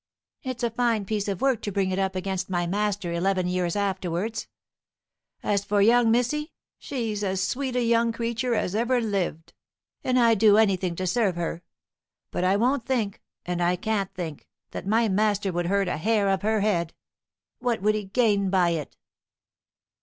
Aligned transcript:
It's 0.41 0.63
a 0.63 0.71
fine 0.71 1.05
piece 1.05 1.27
of 1.27 1.41
work 1.41 1.61
to 1.61 1.71
bring 1.71 1.91
it 1.91 1.99
up 1.99 2.15
against 2.15 2.49
my 2.49 2.65
master 2.65 3.13
eleven 3.13 3.47
years 3.47 3.75
afterwards. 3.75 4.47
As 5.43 5.63
for 5.63 5.79
young 5.79 6.09
missy, 6.09 6.53
she's 6.79 7.23
as 7.23 7.43
sweet 7.43 7.75
a 7.75 7.83
young 7.83 8.11
creature 8.11 8.55
as 8.55 8.73
ever 8.73 8.99
lived, 8.99 9.53
and 10.03 10.17
I'd 10.17 10.39
do 10.39 10.57
anything 10.57 10.95
to 10.95 11.05
serve 11.05 11.35
her. 11.35 11.61
But 12.31 12.43
I 12.43 12.57
won't 12.57 12.83
think, 12.87 13.21
and 13.45 13.61
I 13.61 13.75
can't 13.75 14.11
think, 14.15 14.47
that 14.71 14.87
my 14.87 15.07
master 15.07 15.51
would 15.51 15.67
hurt 15.67 15.87
a 15.87 15.97
hair 15.97 16.29
of 16.29 16.41
her 16.41 16.61
head. 16.61 16.95
What 17.59 17.83
would 17.83 17.93
he 17.93 18.05
gain 18.05 18.49
by 18.49 18.71
it?" 18.71 18.97